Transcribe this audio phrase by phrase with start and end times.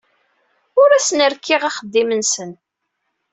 [0.81, 2.51] Ur asen-rekkiɣ axeddim-nsen.